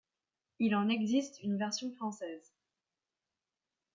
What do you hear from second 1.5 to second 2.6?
version française.